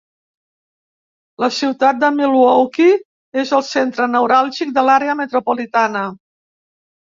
La 1.43 1.49
ciutat 1.57 1.99
de 2.05 2.09
Milwaukee 2.15 2.97
és 3.43 3.53
el 3.59 3.63
centre 3.69 4.09
neuràlgic 4.17 4.75
de 4.81 4.87
l'àrea 4.91 5.19
metropolitana. 5.23 6.05